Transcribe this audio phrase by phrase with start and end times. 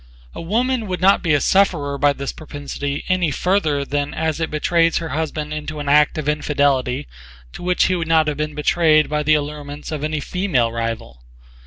[0.33, 4.49] A woman would not be a sufferer by this propensity any further than as it
[4.49, 7.07] betrays her husband into an act of infidelity
[7.53, 11.21] to which he would not have been betrayed by the allurements of any female rival.